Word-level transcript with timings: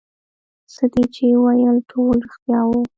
څه 0.73 0.83
دې 0.93 1.03
چې 1.15 1.25
وويل 1.41 1.77
ټول 1.91 2.15
رښتيا 2.25 2.61
وو. 2.67 2.81